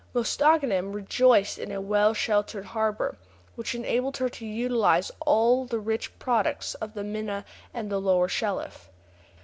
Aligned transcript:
Mostaganem 0.15 0.93
rejoiced 0.93 1.59
in 1.59 1.71
a 1.71 1.79
well 1.79 2.15
sheltered 2.15 2.65
harbor, 2.65 3.17
which 3.55 3.75
enabled 3.75 4.17
her 4.17 4.29
to 4.29 4.47
utilize 4.47 5.11
all 5.27 5.65
the 5.65 5.77
rich 5.77 6.17
products 6.17 6.73
of 6.73 6.95
the 6.95 7.03
Mina 7.03 7.45
and 7.71 7.91
the 7.91 7.99
Lower 7.99 8.27
Shelif. 8.27 8.89